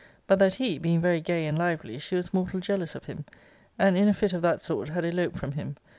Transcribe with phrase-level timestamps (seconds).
[0.25, 3.23] But that he, being very gay and lively, she was mortal jealous of him;
[3.77, 5.75] and, in a fit of that sort, had eloped from him.